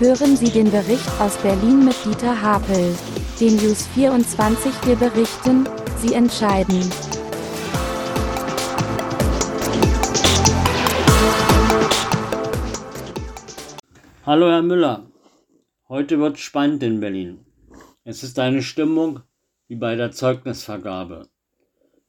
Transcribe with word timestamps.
Hören 0.00 0.36
Sie 0.36 0.50
den 0.50 0.72
Bericht 0.72 1.08
aus 1.20 1.36
Berlin 1.36 1.84
mit 1.84 1.94
Dieter 2.04 2.42
Hapel. 2.42 2.96
Den 3.40 3.54
News 3.54 3.86
24 3.94 4.72
wir 4.86 4.96
berichten, 4.96 5.68
Sie 5.98 6.14
entscheiden. 6.14 6.80
Hallo 14.26 14.48
Herr 14.48 14.62
Müller, 14.62 15.06
heute 15.88 16.18
wird 16.18 16.40
spannend 16.40 16.82
in 16.82 16.98
Berlin. 16.98 17.46
Es 18.02 18.24
ist 18.24 18.40
eine 18.40 18.62
Stimmung 18.62 19.20
wie 19.68 19.76
bei 19.76 19.94
der 19.94 20.10
Zeugnisvergabe. 20.10 21.28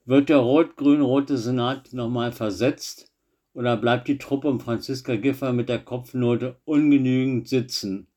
Wird 0.06 0.30
der 0.30 0.38
rot-grün-rote 0.38 1.38
Senat 1.38 1.94
nochmal 1.94 2.32
versetzt 2.32 3.12
oder 3.56 3.78
bleibt 3.78 4.10
die 4.10 4.18
Truppe 4.18 4.50
um 4.50 4.60
Franziska 4.60 5.16
Giffer 5.16 5.54
mit 5.54 5.70
der 5.70 5.80
Kopfnote 5.80 6.58
ungenügend 6.66 7.48
sitzen? 7.48 8.08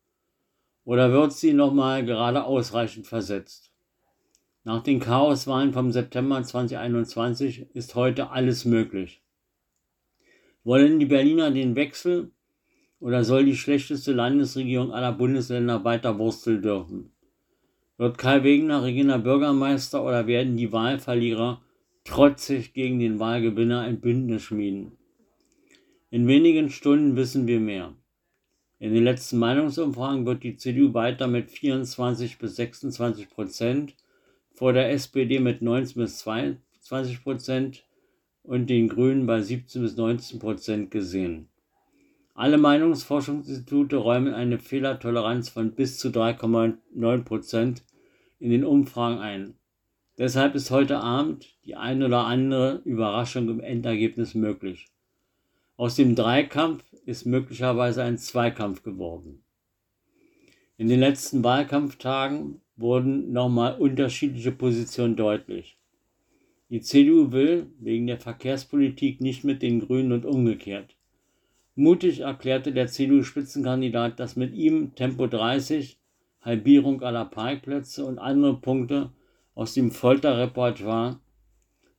Oder 0.84 1.12
wird 1.12 1.32
sie 1.32 1.52
nochmal 1.52 2.04
gerade 2.04 2.44
ausreichend 2.44 3.06
versetzt? 3.06 3.70
Nach 4.64 4.82
den 4.82 4.98
Chaoswahlen 4.98 5.72
vom 5.72 5.92
September 5.92 6.42
2021 6.42 7.68
ist 7.72 7.94
heute 7.94 8.30
alles 8.30 8.64
möglich. 8.64 9.22
Wollen 10.64 10.98
die 10.98 11.06
Berliner 11.06 11.52
den 11.52 11.77
Wechsel 11.77 12.32
oder 12.98 13.22
soll 13.22 13.44
die 13.44 13.56
schlechteste 13.56 14.12
Landesregierung 14.12 14.92
aller 14.92 15.12
Bundesländer 15.12 15.84
weiter 15.84 16.18
wursteln 16.18 16.62
dürfen? 16.62 17.12
Wird 17.96 18.18
Kai 18.18 18.42
Wegener 18.42 18.82
Regina 18.82 19.18
Bürgermeister 19.18 20.02
oder 20.02 20.27
werden 20.27 20.56
die 20.56 20.72
Wahlverlierer 20.72 21.62
trotzig 22.02 22.72
gegen 22.72 22.98
den 22.98 23.20
Wahlgewinner 23.20 23.82
ein 23.82 24.00
Bündnis 24.00 24.42
schmieden? 24.42 24.97
In 26.10 26.26
wenigen 26.26 26.70
Stunden 26.70 27.16
wissen 27.16 27.46
wir 27.46 27.60
mehr. 27.60 27.94
In 28.78 28.94
den 28.94 29.04
letzten 29.04 29.36
Meinungsumfragen 29.36 30.24
wird 30.24 30.42
die 30.42 30.56
CDU 30.56 30.94
weiter 30.94 31.27
mit 31.27 31.50
24 31.50 32.38
bis 32.38 32.56
26 32.56 33.28
Prozent 33.28 33.94
vor 34.55 34.72
der 34.72 34.91
SPD 34.91 35.38
mit 35.38 35.60
19 35.60 36.00
bis 36.00 36.18
22 36.20 37.22
Prozent 37.22 37.84
und 38.42 38.70
den 38.70 38.88
Grünen 38.88 39.27
bei 39.27 39.42
17 39.42 39.83
bis 39.83 39.98
19 39.98 40.38
Prozent 40.38 40.91
gesehen. 40.91 41.50
Alle 42.33 42.56
Meinungsforschungsinstitute 42.56 43.96
räumen 43.96 44.33
eine 44.33 44.58
Fehlertoleranz 44.58 45.50
von 45.50 45.72
bis 45.72 45.98
zu 45.98 46.08
3,9 46.08 47.24
Prozent 47.24 47.84
in 48.38 48.50
den 48.50 48.64
Umfragen 48.64 49.18
ein. 49.18 49.58
Deshalb 50.16 50.55
ist 50.55 50.70
heute 50.70 51.00
Abend 51.00 51.55
die 51.66 51.77
ein 51.77 52.02
oder 52.02 52.24
andere 52.24 52.80
Überraschung 52.86 53.50
im 53.50 53.61
Endergebnis 53.61 54.34
möglich. 54.34 54.86
Aus 55.78 55.94
dem 55.94 56.16
Dreikampf 56.16 56.82
ist 57.06 57.24
möglicherweise 57.24 58.02
ein 58.02 58.18
Zweikampf 58.18 58.82
geworden. 58.82 59.44
In 60.76 60.88
den 60.88 60.98
letzten 60.98 61.44
Wahlkampftagen 61.44 62.60
wurden 62.76 63.30
nochmal 63.32 63.78
unterschiedliche 63.78 64.50
Positionen 64.50 65.14
deutlich. 65.14 65.78
Die 66.68 66.80
CDU 66.80 67.30
will 67.30 67.68
wegen 67.78 68.08
der 68.08 68.18
Verkehrspolitik 68.18 69.20
nicht 69.20 69.44
mit 69.44 69.62
den 69.62 69.78
Grünen 69.78 70.10
und 70.10 70.26
umgekehrt. 70.26 70.96
Mutig 71.76 72.22
erklärte 72.22 72.72
der 72.72 72.88
CDU-Spitzenkandidat, 72.88 74.18
dass 74.18 74.34
mit 74.34 74.54
ihm 74.54 74.96
Tempo 74.96 75.28
30, 75.28 75.96
Halbierung 76.40 77.02
aller 77.02 77.24
Parkplätze 77.24 78.04
und 78.04 78.18
andere 78.18 78.56
Punkte 78.56 79.12
aus 79.54 79.74
dem 79.74 79.92
Folterrepertoire 79.92 81.20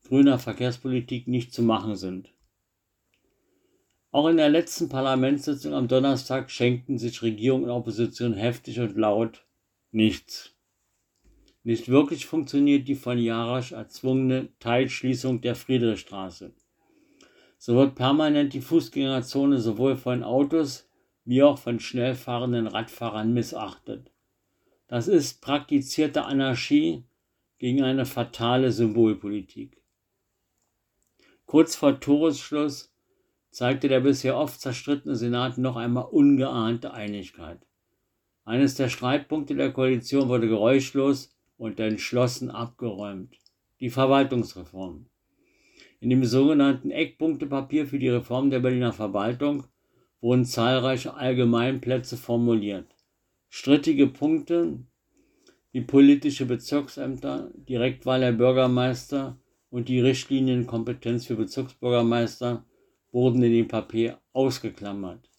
grüner 0.05 0.37
Verkehrspolitik 0.37 1.29
nicht 1.29 1.53
zu 1.53 1.63
machen 1.63 1.95
sind. 1.95 2.33
Auch 4.11 4.27
in 4.27 4.37
der 4.37 4.49
letzten 4.49 4.89
Parlamentssitzung 4.89 5.73
am 5.73 5.87
Donnerstag 5.87 6.49
schenkten 6.49 6.97
sich 6.97 7.21
Regierung 7.21 7.63
und 7.63 7.69
Opposition 7.69 8.33
heftig 8.33 8.79
und 8.79 8.97
laut 8.97 9.45
nichts. 9.91 10.55
Nicht 11.63 11.89
wirklich 11.89 12.25
funktioniert 12.25 12.87
die 12.87 12.95
von 12.95 13.19
Jarasch 13.19 13.73
erzwungene 13.73 14.49
Teilschließung 14.59 15.41
der 15.41 15.53
Friedrichstraße. 15.55 16.53
So 17.59 17.75
wird 17.75 17.95
permanent 17.95 18.53
die 18.53 18.61
Fußgängerzone 18.61 19.59
sowohl 19.59 19.95
von 19.95 20.23
Autos 20.23 20.89
wie 21.25 21.43
auch 21.43 21.59
von 21.59 21.79
schnell 21.79 22.15
fahrenden 22.15 22.65
Radfahrern 22.65 23.33
missachtet. 23.33 24.11
Das 24.87 25.07
ist 25.07 25.41
praktizierte 25.41 26.23
Anarchie 26.25 27.03
gegen 27.59 27.83
eine 27.83 28.07
fatale 28.07 28.71
Symbolpolitik. 28.71 29.83
Kurz 31.45 31.75
vor 31.75 31.99
Toresschluss 31.99 32.91
zeigte 33.51 33.87
der 33.87 34.01
bisher 34.01 34.37
oft 34.37 34.59
zerstrittene 34.59 35.15
Senat 35.15 35.57
noch 35.57 35.75
einmal 35.75 36.05
ungeahnte 36.05 36.93
Einigkeit. 36.93 37.59
Eines 38.45 38.75
der 38.75 38.89
Streitpunkte 38.89 39.55
der 39.55 39.71
Koalition 39.71 40.29
wurde 40.29 40.47
geräuschlos 40.47 41.35
und 41.57 41.79
entschlossen 41.79 42.49
abgeräumt. 42.49 43.35
Die 43.79 43.89
Verwaltungsreform. 43.89 45.05
In 45.99 46.09
dem 46.09 46.23
sogenannten 46.23 46.91
Eckpunktepapier 46.91 47.85
für 47.85 47.99
die 47.99 48.09
Reform 48.09 48.49
der 48.49 48.59
Berliner 48.59 48.93
Verwaltung 48.93 49.65
wurden 50.21 50.45
zahlreiche 50.45 51.13
Allgemeinplätze 51.13 52.17
formuliert. 52.17 52.95
Strittige 53.49 54.07
Punkte 54.07 54.79
wie 55.71 55.81
politische 55.81 56.45
Bezirksämter, 56.45 57.51
Direktwahl 57.53 58.21
der 58.21 58.31
Bürgermeister 58.31 59.37
und 59.69 59.89
die 59.89 59.99
Richtlinienkompetenz 59.99 61.25
für 61.25 61.35
Bezirksbürgermeister 61.35 62.65
wurden 63.11 63.41
in 63.43 63.51
dem 63.51 63.67
Papier 63.67 64.19
ausgeklammert. 64.33 65.29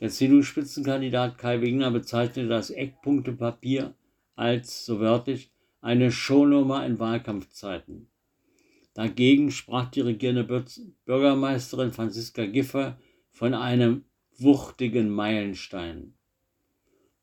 Der 0.00 0.08
CDU-Spitzenkandidat 0.08 1.36
Kai 1.38 1.60
Wegner 1.60 1.90
bezeichnete 1.90 2.48
das 2.48 2.70
Eckpunktepapier 2.70 3.94
als, 4.34 4.86
so 4.86 5.00
wörtlich, 5.00 5.50
eine 5.80 6.10
Shownummer 6.10 6.86
in 6.86 6.98
Wahlkampfzeiten. 6.98 8.08
Dagegen 8.94 9.50
sprach 9.50 9.90
die 9.90 10.00
regierende 10.00 10.64
Bürgermeisterin 11.04 11.92
Franziska 11.92 12.46
Giffer 12.46 12.98
von 13.30 13.54
einem 13.54 14.04
wuchtigen 14.38 15.10
Meilenstein. 15.10 16.14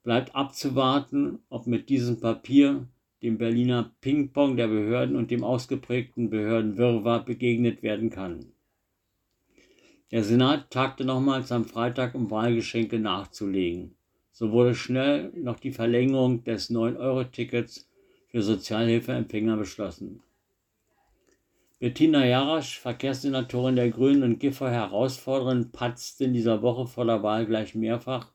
Bleibt 0.04 0.36
abzuwarten, 0.36 1.40
ob 1.50 1.68
mit 1.68 1.90
diesem 1.90 2.20
Papier 2.20 2.88
dem 3.22 3.38
Berliner 3.38 3.92
Ping-Pong 4.02 4.56
der 4.56 4.68
Behörden 4.68 5.16
und 5.16 5.32
dem 5.32 5.44
ausgeprägten 5.44 6.30
Behördenwirrwarr 6.30 7.26
begegnet 7.26 7.82
werden 7.82 8.10
kann. 8.10 8.54
Der 10.12 10.24
Senat 10.24 10.72
tagte 10.72 11.04
nochmals 11.04 11.52
am 11.52 11.66
Freitag, 11.66 12.16
um 12.16 12.32
Wahlgeschenke 12.32 12.98
nachzulegen. 12.98 13.96
So 14.32 14.52
wurde 14.52 14.74
schnell 14.74 15.34
noch 15.36 15.60
die 15.60 15.72
Verlängerung 15.72 16.44
des 16.46 16.70
9-Euro-Tickets 16.70 17.90
für 18.28 18.42
Sozialhilfeempfänger 18.42 19.58
beschlossen. 19.58 20.22
Bettina 21.80 22.26
Jarasch, 22.26 22.80
Verkehrssenatorin 22.80 23.76
der 23.76 23.90
Grünen 23.90 24.24
und 24.24 24.40
Giffer-Herausforderin, 24.40 25.72
patzte 25.72 26.24
in 26.24 26.34
dieser 26.34 26.62
Woche 26.62 26.88
vor 26.88 27.06
der 27.06 27.22
Wahl 27.22 27.46
gleich 27.46 27.76
mehrfach 27.76 28.32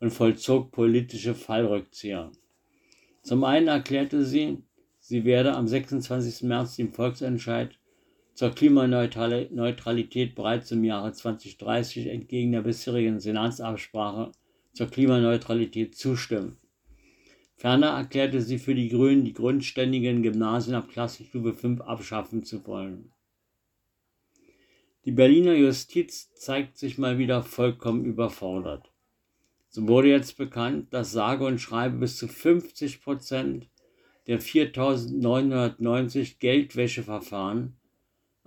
und 0.00 0.10
vollzog 0.10 0.70
politische 0.70 1.34
Fallrückzieher. 1.34 2.30
Zum 3.22 3.44
einen 3.44 3.68
erklärte 3.68 4.24
sie, 4.24 4.62
sie 5.00 5.24
werde 5.24 5.54
am 5.54 5.66
26. 5.66 6.44
März 6.44 6.76
den 6.76 6.92
Volksentscheid 6.92 7.78
zur 8.38 8.50
Klimaneutralität 8.50 10.36
bereits 10.36 10.70
im 10.70 10.84
Jahre 10.84 11.12
2030 11.12 12.06
entgegen 12.06 12.52
der 12.52 12.62
bisherigen 12.62 13.18
Senatsabsprache 13.18 14.30
zur 14.72 14.86
Klimaneutralität 14.86 15.96
zustimmen. 15.96 16.56
Ferner 17.56 17.88
erklärte 17.88 18.40
sie 18.40 18.60
für 18.60 18.76
die 18.76 18.90
Grünen, 18.90 19.24
die 19.24 19.32
grundständigen 19.32 20.22
Gymnasien 20.22 20.76
ab 20.76 20.88
Klassenstufe 20.88 21.52
5 21.52 21.80
abschaffen 21.80 22.44
zu 22.44 22.64
wollen. 22.64 23.10
Die 25.04 25.10
Berliner 25.10 25.54
Justiz 25.54 26.32
zeigt 26.36 26.78
sich 26.78 26.96
mal 26.96 27.18
wieder 27.18 27.42
vollkommen 27.42 28.04
überfordert. 28.04 28.92
So 29.68 29.88
wurde 29.88 30.10
jetzt 30.10 30.36
bekannt, 30.36 30.94
dass 30.94 31.10
sage 31.10 31.44
und 31.44 31.60
schreibe 31.60 31.96
bis 31.96 32.16
zu 32.16 32.28
50 32.28 33.02
Prozent 33.02 33.68
der 34.28 34.40
4.990 34.40 36.38
Geldwäscheverfahren 36.38 37.74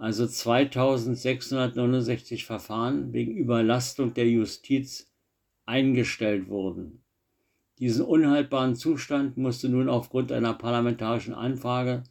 also 0.01 0.25
2669 0.25 2.43
Verfahren 2.43 3.13
wegen 3.13 3.37
Überlastung 3.37 4.15
der 4.15 4.27
Justiz 4.27 5.13
eingestellt 5.67 6.49
wurden. 6.49 7.03
Diesen 7.77 8.03
unhaltbaren 8.03 8.75
Zustand 8.75 9.37
musste 9.37 9.69
nun 9.69 9.89
aufgrund 9.89 10.31
einer 10.31 10.55
parlamentarischen 10.55 11.35
Anfrage 11.35 12.01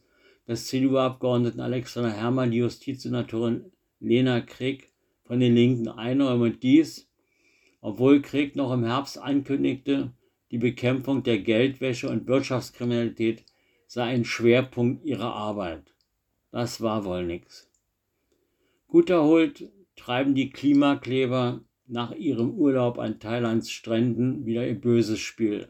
des 0.47 0.67
CDU-Abgeordneten 0.67 1.59
Alexander 1.59 2.11
Herrmann 2.11 2.51
die 2.51 2.59
Justizsenatorin 2.59 3.73
Lena 3.99 4.39
Krieg 4.39 4.93
von 5.25 5.41
den 5.41 5.53
Linken 5.53 5.89
einräumen 5.89 6.53
und 6.53 6.63
dies, 6.63 7.09
obwohl 7.81 8.21
Krieg 8.21 8.55
noch 8.55 8.71
im 8.71 8.85
Herbst 8.85 9.17
ankündigte, 9.17 10.13
die 10.49 10.59
Bekämpfung 10.59 11.23
der 11.23 11.39
Geldwäsche 11.39 12.07
und 12.07 12.25
Wirtschaftskriminalität 12.25 13.43
sei 13.85 14.03
ein 14.03 14.23
Schwerpunkt 14.23 15.03
ihrer 15.03 15.35
Arbeit. 15.35 15.93
Das 16.51 16.79
war 16.79 17.03
wohl 17.03 17.25
nichts. 17.25 17.67
Gut 18.91 19.09
erholt 19.09 19.71
treiben 19.95 20.35
die 20.35 20.49
Klimakleber 20.49 21.61
nach 21.87 22.11
ihrem 22.11 22.51
Urlaub 22.55 22.99
an 22.99 23.21
Thailands 23.21 23.71
Stränden 23.71 24.45
wieder 24.45 24.67
ihr 24.67 24.75
böses 24.75 25.19
Spiel. 25.19 25.69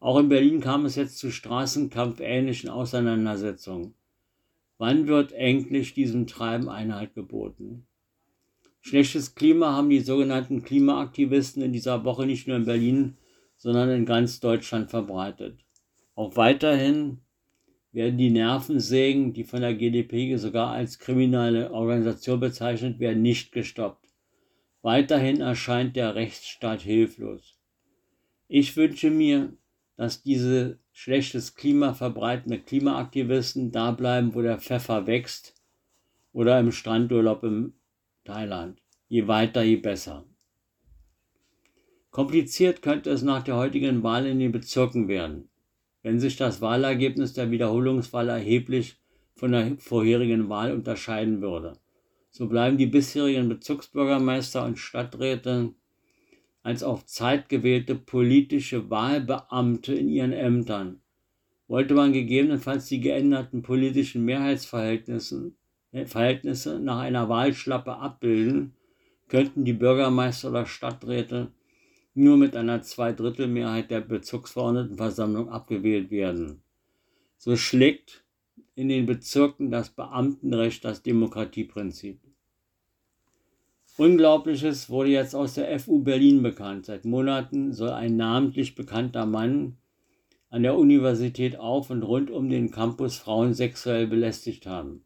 Auch 0.00 0.18
in 0.18 0.30
Berlin 0.30 0.62
kam 0.62 0.86
es 0.86 0.96
jetzt 0.96 1.18
zu 1.18 1.30
straßenkampfähnlichen 1.30 2.70
Auseinandersetzungen. 2.70 3.92
Wann 4.78 5.08
wird 5.08 5.32
endlich 5.32 5.92
diesem 5.92 6.26
Treiben 6.26 6.70
Einhalt 6.70 7.12
geboten? 7.14 7.86
Schlechtes 8.80 9.34
Klima 9.34 9.74
haben 9.74 9.90
die 9.90 10.00
sogenannten 10.00 10.62
Klimaaktivisten 10.62 11.62
in 11.62 11.74
dieser 11.74 12.02
Woche 12.04 12.24
nicht 12.24 12.48
nur 12.48 12.56
in 12.56 12.64
Berlin, 12.64 13.18
sondern 13.58 13.90
in 13.90 14.06
ganz 14.06 14.40
Deutschland 14.40 14.88
verbreitet. 14.88 15.58
Auch 16.14 16.34
weiterhin 16.36 17.18
werden 17.92 18.18
die 18.18 18.30
Nervensägen, 18.30 19.32
die 19.32 19.44
von 19.44 19.60
der 19.60 19.74
GDP 19.74 20.36
sogar 20.36 20.70
als 20.72 20.98
kriminelle 20.98 21.72
Organisation 21.72 22.40
bezeichnet 22.40 23.00
werden, 23.00 23.22
nicht 23.22 23.52
gestoppt. 23.52 24.06
Weiterhin 24.82 25.40
erscheint 25.40 25.96
der 25.96 26.14
Rechtsstaat 26.14 26.82
hilflos. 26.82 27.58
Ich 28.46 28.76
wünsche 28.76 29.10
mir, 29.10 29.52
dass 29.96 30.22
diese 30.22 30.78
schlechtes 30.92 31.54
Klima 31.54 31.92
verbreitende 31.92 32.58
Klimaaktivisten 32.58 33.72
da 33.72 33.90
bleiben, 33.90 34.34
wo 34.34 34.42
der 34.42 34.58
Pfeffer 34.58 35.06
wächst 35.06 35.54
oder 36.32 36.60
im 36.60 36.72
Strandurlaub 36.72 37.42
in 37.42 37.72
Thailand. 38.24 38.80
Je 39.08 39.26
weiter, 39.26 39.62
je 39.62 39.76
besser. 39.76 40.24
Kompliziert 42.10 42.82
könnte 42.82 43.10
es 43.10 43.22
nach 43.22 43.42
der 43.42 43.56
heutigen 43.56 44.02
Wahl 44.02 44.26
in 44.26 44.38
den 44.38 44.52
Bezirken 44.52 45.08
werden, 45.08 45.48
wenn 46.02 46.20
sich 46.20 46.36
das 46.36 46.60
Wahlergebnis 46.60 47.32
der 47.32 47.50
Wiederholungswahl 47.50 48.28
erheblich 48.28 48.96
von 49.34 49.52
der 49.52 49.76
vorherigen 49.78 50.48
Wahl 50.48 50.72
unterscheiden 50.72 51.40
würde. 51.40 51.74
So 52.30 52.48
bleiben 52.48 52.76
die 52.76 52.86
bisherigen 52.86 53.48
Bezirksbürgermeister 53.48 54.64
und 54.64 54.78
Stadträte 54.78 55.74
als 56.62 56.82
auf 56.82 57.06
Zeit 57.06 57.48
gewählte 57.48 57.94
politische 57.94 58.90
Wahlbeamte 58.90 59.94
in 59.94 60.08
ihren 60.08 60.32
Ämtern. 60.32 61.00
Wollte 61.66 61.94
man 61.94 62.12
gegebenenfalls 62.12 62.86
die 62.86 63.00
geänderten 63.00 63.62
politischen 63.62 64.24
Mehrheitsverhältnisse 64.24 65.52
äh, 65.92 66.06
Verhältnisse 66.06 66.80
nach 66.80 66.98
einer 66.98 67.28
Wahlschlappe 67.28 67.96
abbilden, 67.96 68.74
könnten 69.28 69.64
die 69.64 69.72
Bürgermeister 69.72 70.50
oder 70.50 70.66
Stadträte 70.66 71.52
nur 72.18 72.36
mit 72.36 72.56
einer 72.56 72.82
Zweidrittelmehrheit 72.82 73.90
der 73.90 74.00
Bezirksverordnetenversammlung 74.00 75.48
abgewählt 75.48 76.10
werden. 76.10 76.62
So 77.36 77.56
schlägt 77.56 78.24
in 78.74 78.88
den 78.88 79.06
Bezirken 79.06 79.70
das 79.70 79.90
Beamtenrecht 79.90 80.84
das 80.84 81.02
Demokratieprinzip. 81.02 82.20
Unglaubliches 83.96 84.90
wurde 84.90 85.10
jetzt 85.10 85.34
aus 85.34 85.54
der 85.54 85.78
FU 85.80 86.00
Berlin 86.00 86.42
bekannt. 86.42 86.86
Seit 86.86 87.04
Monaten 87.04 87.72
soll 87.72 87.90
ein 87.90 88.16
namentlich 88.16 88.74
bekannter 88.74 89.26
Mann 89.26 89.76
an 90.50 90.62
der 90.62 90.76
Universität 90.76 91.58
auf 91.58 91.90
und 91.90 92.02
rund 92.02 92.30
um 92.30 92.48
den 92.48 92.70
Campus 92.70 93.16
Frauen 93.16 93.54
sexuell 93.54 94.06
belästigt 94.06 94.66
haben. 94.66 95.04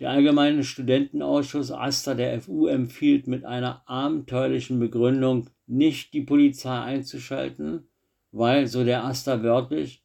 Der 0.00 0.08
Allgemeine 0.08 0.64
Studentenausschuss 0.64 1.70
AStA 1.70 2.14
der 2.14 2.40
FU 2.40 2.66
empfiehlt 2.66 3.26
mit 3.26 3.44
einer 3.44 3.82
abenteuerlichen 3.86 4.80
Begründung, 4.80 5.50
nicht 5.66 6.14
die 6.14 6.22
Polizei 6.22 6.80
einzuschalten, 6.80 7.86
weil, 8.32 8.66
so 8.66 8.82
der 8.82 9.04
AStA 9.04 9.42
wörtlich, 9.42 10.02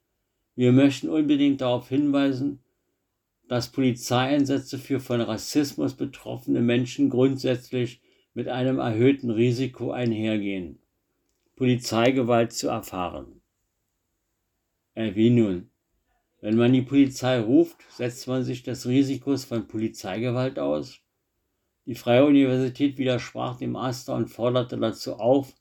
wir 0.57 0.73
möchten 0.73 1.07
unbedingt 1.07 1.61
darauf 1.61 1.87
hinweisen, 1.87 2.59
dass 3.47 3.71
Polizeieinsätze 3.71 4.79
für 4.79 4.99
von 4.99 5.21
Rassismus 5.21 5.93
betroffene 5.93 6.59
Menschen 6.59 7.09
grundsätzlich 7.09 8.01
mit 8.33 8.49
einem 8.49 8.79
erhöhten 8.79 9.29
Risiko 9.29 9.91
einhergehen, 9.91 10.79
Polizeigewalt 11.55 12.51
zu 12.51 12.67
erfahren. 12.67 13.41
Äh, 14.93 15.15
wie 15.15 15.29
nun? 15.29 15.69
Wenn 16.45 16.57
man 16.57 16.73
die 16.73 16.83
Polizei 16.83 17.39
ruft, 17.39 17.77
setzt 17.89 18.27
man 18.27 18.43
sich 18.43 18.61
des 18.61 18.85
Risikos 18.85 19.45
von 19.45 19.67
Polizeigewalt 19.67 20.59
aus? 20.59 20.99
Die 21.87 21.95
Freie 21.95 22.23
Universität 22.23 22.99
widersprach 22.99 23.57
dem 23.57 23.75
Aster 23.75 24.13
und 24.13 24.27
forderte 24.27 24.77
dazu 24.77 25.15
auf, 25.15 25.55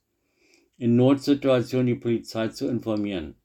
in 0.76 0.94
Notsituationen 0.94 1.86
die 1.86 1.94
Polizei 1.94 2.48
zu 2.48 2.68
informieren. 2.68 3.36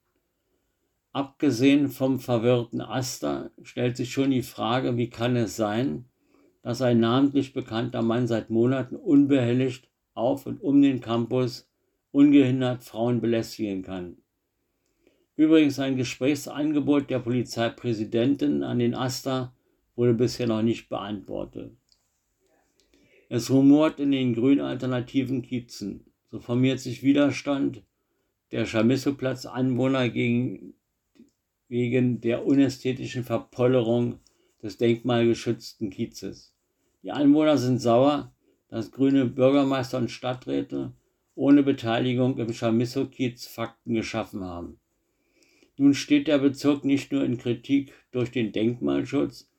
Abgesehen 1.14 1.88
vom 1.88 2.20
verwirrten 2.20 2.82
Aster 2.82 3.52
stellt 3.64 3.96
sich 3.96 4.12
schon 4.12 4.32
die 4.32 4.42
Frage, 4.42 4.98
wie 4.98 5.10
kann 5.10 5.38
es 5.38 5.56
sein, 5.56 6.10
dass 6.62 6.82
ein 6.82 7.00
namentlich 7.00 7.54
bekannter 7.54 8.02
Mann 8.02 8.28
seit 8.28 8.50
Monaten 8.50 8.98
unbehelligt 8.98 9.90
auf 10.14 10.46
und 10.46 10.60
um 10.62 10.82
den 10.82 11.00
Campus 11.00 11.72
ungehindert 12.12 12.84
Frauen 12.84 13.22
belästigen 13.22 13.82
kann. 13.82 14.18
Übrigens 15.40 15.80
ein 15.80 15.96
Gesprächsangebot 15.96 17.10
der 17.10 17.20
Polizeipräsidentin 17.20 18.62
an 18.62 18.80
den 18.80 18.94
Aster 18.94 19.54
wurde 19.96 20.14
bisher 20.14 20.48
noch 20.48 20.62
nicht 20.62 20.90
beantwortet. 20.90 21.72
Es 23.30 23.50
rumort 23.50 24.02
in 24.02 24.12
den 24.12 24.34
grün 24.34 24.60
alternativen 24.60 25.42
Kiezen. 25.42 26.04
So 26.30 26.42
formiert 26.42 26.82
sich 26.82 27.04
Widerstand 27.04 27.84
der 28.52 28.66
Chamisso-Platz-Anwohner 28.66 30.10
gegen 30.10 30.74
wegen 31.70 32.20
der 32.20 32.46
unästhetischen 32.46 33.24
Verpollerung 33.24 34.20
des 34.62 34.76
denkmalgeschützten 34.76 35.90
Kiezes. 35.90 36.54
Die 37.02 37.14
Einwohner 37.14 37.58
sind 37.58 37.80
sauer, 37.80 38.34
dass 38.68 38.92
grüne 38.92 39.26
Bürgermeister 39.26 40.00
und 40.00 40.12
Stadträte 40.12 40.92
ohne 41.34 41.64
Beteiligung 41.64 42.38
im 42.40 42.52
Chamisso-Kiez 42.52 43.48
Fakten 43.48 43.94
geschaffen 43.94 44.44
haben. 44.44 44.82
Nun 45.80 45.94
steht 45.94 46.28
der 46.28 46.40
Bezirk 46.40 46.84
nicht 46.84 47.14
nur 47.14 47.24
in 47.24 47.38
Kritik 47.38 47.94
durch 48.12 48.32
den 48.32 48.52
Denkmalschutz, 48.52 49.50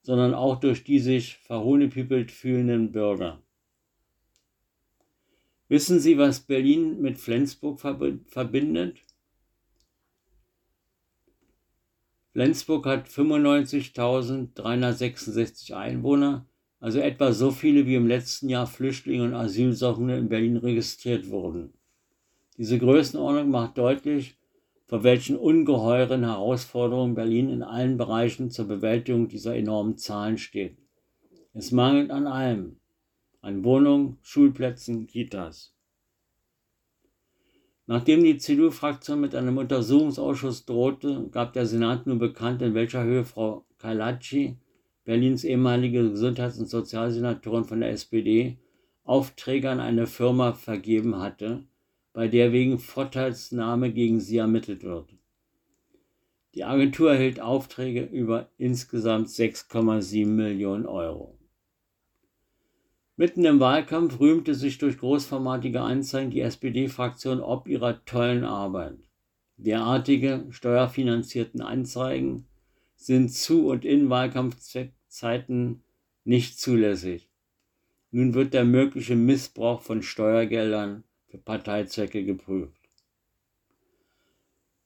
sondern 0.00 0.32
auch 0.32 0.58
durch 0.58 0.84
die 0.84 1.00
sich 1.00 1.36
verhohnepiepelt 1.36 2.30
fühlenden 2.30 2.92
Bürger. 2.92 3.42
Wissen 5.68 6.00
Sie, 6.00 6.16
was 6.16 6.40
Berlin 6.40 7.02
mit 7.02 7.18
Flensburg 7.18 7.78
verbindet? 7.78 9.00
Flensburg 12.32 12.86
hat 12.86 13.08
95.366 13.08 15.74
Einwohner, 15.74 16.46
also 16.80 17.00
etwa 17.00 17.32
so 17.32 17.50
viele 17.50 17.84
wie 17.84 17.96
im 17.96 18.06
letzten 18.06 18.48
Jahr 18.48 18.66
Flüchtlinge 18.66 19.24
und 19.24 19.34
Asylsuchende 19.34 20.16
in 20.16 20.30
Berlin 20.30 20.56
registriert 20.56 21.28
wurden. 21.28 21.74
Diese 22.56 22.78
Größenordnung 22.78 23.50
macht 23.50 23.76
deutlich, 23.76 24.38
vor 24.86 25.02
welchen 25.02 25.36
ungeheuren 25.36 26.24
Herausforderungen 26.24 27.14
Berlin 27.14 27.48
in 27.48 27.62
allen 27.62 27.96
Bereichen 27.96 28.50
zur 28.50 28.66
Bewältigung 28.66 29.28
dieser 29.28 29.56
enormen 29.56 29.98
Zahlen 29.98 30.38
steht. 30.38 30.78
Es 31.52 31.72
mangelt 31.72 32.10
an 32.10 32.26
allem, 32.26 32.76
an 33.40 33.64
Wohnungen, 33.64 34.18
Schulplätzen, 34.22 35.06
Kitas. 35.06 35.74
Nachdem 37.88 38.22
die 38.24 38.36
CDU-Fraktion 38.38 39.20
mit 39.20 39.34
einem 39.34 39.58
Untersuchungsausschuss 39.58 40.66
drohte, 40.66 41.28
gab 41.30 41.52
der 41.52 41.66
Senat 41.66 42.06
nun 42.06 42.18
bekannt, 42.18 42.62
in 42.62 42.74
welcher 42.74 43.04
Höhe 43.04 43.24
Frau 43.24 43.64
Kailacci, 43.78 44.56
Berlins 45.04 45.44
ehemalige 45.44 46.10
Gesundheits- 46.10 46.58
und 46.58 46.68
Sozialsenatorin 46.68 47.64
von 47.64 47.80
der 47.80 47.90
SPD, 47.90 48.58
Aufträge 49.04 49.70
an 49.70 49.78
eine 49.78 50.08
Firma 50.08 50.52
vergeben 50.52 51.18
hatte, 51.18 51.64
bei 52.16 52.28
der 52.28 52.50
wegen 52.50 52.78
Vorteilsnahme 52.78 53.92
gegen 53.92 54.20
sie 54.20 54.38
ermittelt 54.38 54.84
wird. 54.84 55.10
Die 56.54 56.64
Agentur 56.64 57.12
erhielt 57.12 57.40
Aufträge 57.40 58.04
über 58.04 58.48
insgesamt 58.56 59.28
6,7 59.28 60.26
Millionen 60.26 60.86
Euro. 60.86 61.38
Mitten 63.16 63.44
im 63.44 63.60
Wahlkampf 63.60 64.18
rühmte 64.18 64.54
sich 64.54 64.78
durch 64.78 64.96
großformatige 64.96 65.82
Anzeigen 65.82 66.30
die 66.30 66.40
SPD-Fraktion 66.40 67.40
ob 67.40 67.68
ihrer 67.68 68.02
tollen 68.06 68.44
Arbeit. 68.44 68.96
Derartige 69.58 70.46
steuerfinanzierten 70.48 71.60
Anzeigen 71.60 72.46
sind 72.94 73.30
zu 73.30 73.66
und 73.66 73.84
in 73.84 74.08
Wahlkampfzeiten 74.08 75.82
nicht 76.24 76.58
zulässig. 76.58 77.28
Nun 78.10 78.32
wird 78.32 78.54
der 78.54 78.64
mögliche 78.64 79.16
Missbrauch 79.16 79.82
von 79.82 80.02
Steuergeldern 80.02 81.04
Parteizwecke 81.44 82.24
geprüft. 82.24 82.80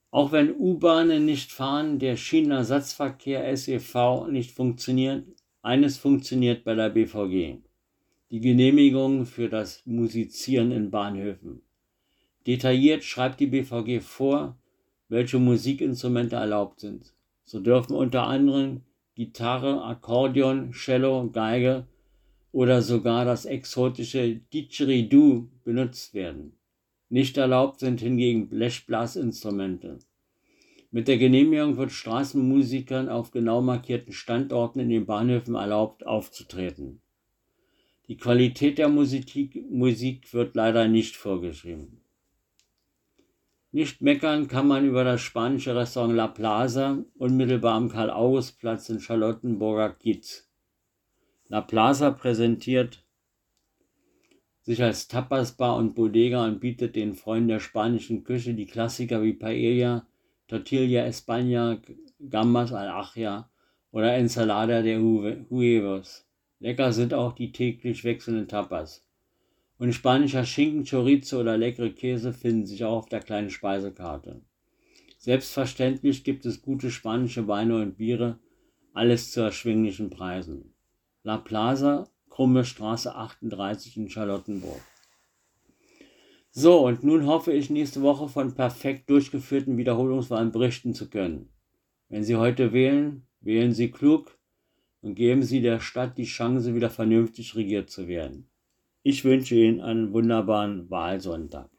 Auch 0.09 0.31
wenn 0.31 0.53
U-Bahnen 0.53 1.25
nicht 1.25 1.51
fahren, 1.51 1.99
der 1.99 2.17
Schienenersatzverkehr 2.17 3.55
SEV 3.55 4.27
nicht 4.29 4.51
funktioniert, 4.51 5.25
eines 5.61 5.97
funktioniert 5.97 6.63
bei 6.63 6.75
der 6.75 6.89
BVG 6.89 7.61
die 8.31 8.39
Genehmigung 8.39 9.25
für 9.25 9.49
das 9.49 9.85
Musizieren 9.85 10.71
in 10.71 10.89
Bahnhöfen. 10.89 11.61
Detailliert 12.47 13.03
schreibt 13.03 13.41
die 13.41 13.47
BVG 13.47 13.99
vor, 14.01 14.57
welche 15.09 15.37
Musikinstrumente 15.37 16.37
erlaubt 16.37 16.79
sind. 16.79 17.13
So 17.43 17.59
dürfen 17.59 17.93
unter 17.93 18.27
anderem 18.27 18.83
Gitarre, 19.15 19.83
Akkordeon, 19.83 20.71
Cello, 20.71 21.29
Geige 21.29 21.85
oder 22.51 22.81
sogar 22.81 23.25
das 23.25 23.45
exotische 23.45 24.35
Didgeridoo 24.35 25.47
benutzt 25.63 26.13
werden. 26.13 26.53
Nicht 27.09 27.37
erlaubt 27.37 27.79
sind 27.79 27.99
hingegen 27.99 28.49
Blechblasinstrumente. 28.49 29.99
Mit 30.91 31.07
der 31.07 31.17
Genehmigung 31.17 31.77
wird 31.77 31.91
Straßenmusikern 31.91 33.07
auf 33.07 33.31
genau 33.31 33.61
markierten 33.61 34.11
Standorten 34.11 34.79
in 34.79 34.89
den 34.89 35.05
Bahnhöfen 35.05 35.55
erlaubt 35.55 36.05
aufzutreten. 36.05 37.01
Die 38.07 38.17
Qualität 38.17 38.77
der 38.77 38.89
Musik, 38.89 39.55
Musik 39.69 40.33
wird 40.33 40.55
leider 40.55 40.89
nicht 40.89 41.15
vorgeschrieben. 41.15 42.01
Nicht 43.71 44.01
meckern 44.01 44.49
kann 44.49 44.67
man 44.67 44.85
über 44.85 45.05
das 45.05 45.21
spanische 45.21 45.73
Restaurant 45.73 46.15
La 46.15 46.27
Plaza 46.27 47.05
unmittelbar 47.17 47.75
am 47.75 47.87
Karl-August-Platz 47.87 48.89
in 48.89 48.99
Charlottenburger 48.99 49.91
Kiez. 49.91 50.50
La 51.51 51.59
Plaza 51.59 52.11
präsentiert 52.11 53.03
sich 54.61 54.81
als 54.81 55.09
Tapasbar 55.09 55.75
und 55.75 55.95
Bodega 55.95 56.45
und 56.45 56.61
bietet 56.61 56.95
den 56.95 57.13
Freunden 57.13 57.49
der 57.49 57.59
spanischen 57.59 58.23
Küche 58.23 58.53
die 58.53 58.67
Klassiker 58.67 59.21
wie 59.21 59.33
Paella, 59.33 60.07
Tortilla 60.47 61.03
España, 61.03 61.81
Gambas 62.29 62.71
al 62.71 62.87
Achia 62.87 63.49
oder 63.91 64.15
Ensalada 64.15 64.81
de 64.81 64.97
Huevos. 64.97 66.25
Lecker 66.59 66.93
sind 66.93 67.13
auch 67.13 67.33
die 67.33 67.51
täglich 67.51 68.05
wechselnden 68.05 68.47
Tapas. 68.47 69.05
Und 69.77 69.91
spanischer 69.91 70.45
Schinken, 70.45 70.85
Chorizo 70.85 71.41
oder 71.41 71.57
leckere 71.57 71.89
Käse 71.89 72.31
finden 72.31 72.65
sich 72.65 72.85
auch 72.85 72.99
auf 72.99 73.09
der 73.09 73.19
kleinen 73.19 73.49
Speisekarte. 73.49 74.41
Selbstverständlich 75.17 76.23
gibt 76.23 76.45
es 76.45 76.61
gute 76.61 76.89
spanische 76.89 77.49
Weine 77.49 77.75
und 77.81 77.97
Biere, 77.97 78.39
alles 78.93 79.33
zu 79.33 79.41
erschwinglichen 79.41 80.09
Preisen. 80.09 80.70
La 81.23 81.37
Plaza, 81.37 82.09
Krumme 82.31 82.65
Straße 82.65 83.13
38 83.13 83.95
in 83.97 84.09
Charlottenburg. 84.09 84.81
So, 86.49 86.85
und 86.87 87.03
nun 87.03 87.27
hoffe 87.27 87.53
ich 87.53 87.69
nächste 87.69 88.01
Woche 88.01 88.27
von 88.27 88.55
perfekt 88.55 89.07
durchgeführten 89.07 89.77
Wiederholungswahlen 89.77 90.51
berichten 90.51 90.95
zu 90.95 91.11
können. 91.11 91.49
Wenn 92.09 92.23
Sie 92.23 92.37
heute 92.37 92.73
wählen, 92.73 93.27
wählen 93.39 93.71
Sie 93.71 93.91
klug 93.91 94.35
und 95.01 95.13
geben 95.13 95.43
Sie 95.43 95.61
der 95.61 95.79
Stadt 95.79 96.17
die 96.17 96.25
Chance, 96.25 96.73
wieder 96.73 96.89
vernünftig 96.89 97.55
regiert 97.55 97.91
zu 97.91 98.07
werden. 98.07 98.49
Ich 99.03 99.23
wünsche 99.23 99.53
Ihnen 99.53 99.79
einen 99.79 100.13
wunderbaren 100.13 100.89
Wahlsonntag. 100.89 101.69